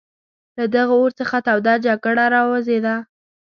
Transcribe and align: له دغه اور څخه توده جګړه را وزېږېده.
له 0.57 0.65
دغه 0.75 0.93
اور 1.01 1.11
څخه 1.19 1.37
توده 1.47 1.73
جګړه 1.85 2.25
را 2.33 2.41
وزېږېده. 2.49 2.95